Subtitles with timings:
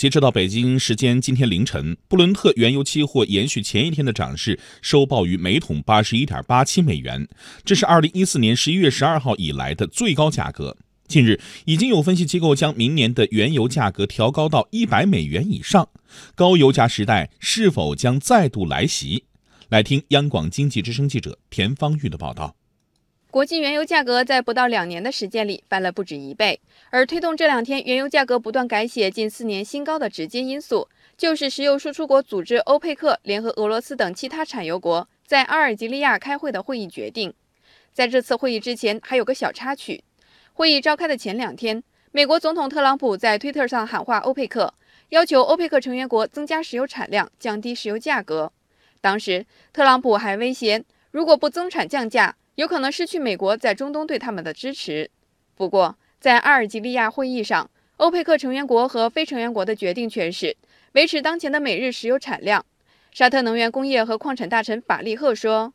[0.00, 7.28] 截止到北京时间今天凌晨，布伦特原油期货延续前一天的涨势，收报于每桶八十一点八七美元，
[7.66, 10.74] 这是二零一四年十一月十二号以来的最高价格。
[11.06, 15.86] 近日，已经有分析机构将明年的原油价格调高到一百美元以上，
[16.34, 19.24] 高油价时代是否将再度来袭？
[19.68, 22.56] 来听央广经济之声记者田方玉的报道。
[23.30, 26.60] 国际原油价格在不到两年的时间里翻了不止一倍，
[26.90, 37.32] 而推动这两天原油价格不断改写近四年新高的直接因素，就是石油输出国组织欧佩克联合俄罗斯等其他产油国在阿尔及利亚开会的会议决定。
[37.92, 40.02] 在这次会议之前，还有个小插曲：
[40.54, 44.74] 会议召开的前两天，美国总统特朗普在推特上喊话欧佩克，
[45.10, 48.52] 要求欧佩克成员国增加石油产量，降低石油价格。
[49.00, 55.10] 当时，特朗普还威胁，如果不增产降价，有可能失去美国在中东对他们的支持。
[55.56, 60.56] 不过，在阿尔及利亚会议上，欧佩克成员国和非成员国的决定却是
[60.92, 62.64] 维持当前的每日石油产量。
[63.12, 65.72] 沙特能源工业和矿产大臣法利赫说：“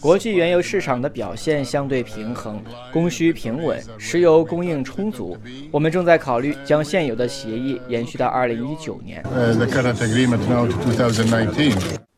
[0.00, 5.36] 国际原油市场的表现相对平衡，供需平稳，石油供应充足。
[5.72, 9.20] 我们正在考虑将现有的协议延续到2019年。”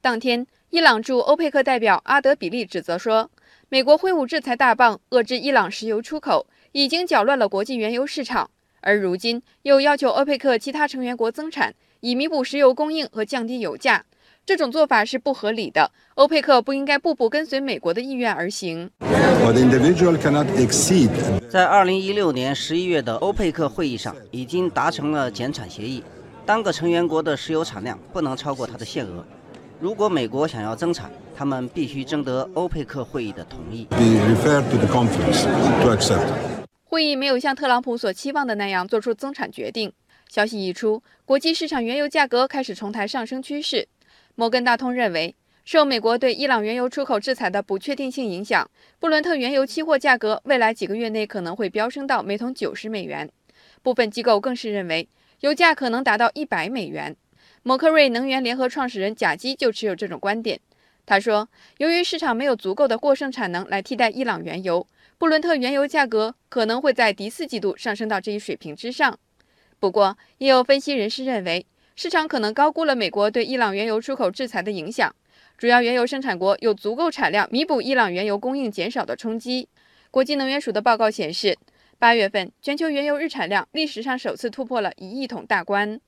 [0.02, 0.46] 当天。
[0.70, 3.28] 伊朗驻欧佩克代表阿德比利指责说，
[3.68, 8.48] 美国挥舞制裁大棒遏制伊朗石油出口，已经搅乱了国际原油市场，
[8.80, 14.04] 而如今又要求欧佩克其他成员国增产，以弥补石油供应和降低油价。
[14.46, 15.90] 这种做法是不合理的。
[16.14, 18.88] 欧佩克不应该步步跟随美国的意愿而行。
[21.50, 26.05] 在二零一六年十一月的欧佩克会议上，已经达成了减产协议，
[26.46, 29.27] 单个成员国的石油产量不能超过它的限额。
[29.81, 33.89] 如果美国想要增产，他们必须征得欧佩克会议的同意。
[36.84, 39.91] 会议没有像特朗普所期望的那样做出增产决定。
[40.28, 43.89] 消息一出，国际市场原油价格开始重抬上升趋势。
[44.34, 53.30] 摩根大通认为，受美国对伊朗原油出口制裁的不确定性影响，布伦特原油期货价格未来几个月内可能会飙升到每桶九十美元。
[53.83, 55.08] 部分机构更是认为，
[55.40, 57.17] 油价可能达到一百美元。
[57.62, 60.58] 摩克瑞能源联合创始人贾基就持有这种观点。
[61.04, 61.48] 他说
[61.78, 64.86] ：“由于市场没有足够的过剩产能来替代伊朗原油，
[65.18, 69.18] 布伦特原油价格可能会在第四季度上升到这一水平之上。
[69.78, 71.66] 不过，也有分析人士认为，
[71.96, 75.14] 市场可能高估了美国对伊朗原油出口制裁的影响。
[75.58, 79.68] 主要原油生产国有足够产量弥补伊朗原油供应减少的冲击。
[80.10, 81.58] 国际能源署的报告显示，
[81.98, 86.00] 八月份全球原油日产量历史上首次突破了一亿桶大关。”